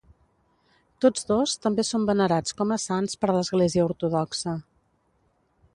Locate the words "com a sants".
2.61-3.21